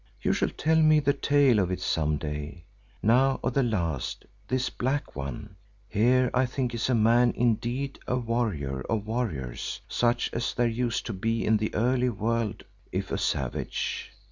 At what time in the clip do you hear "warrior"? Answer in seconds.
8.17-8.81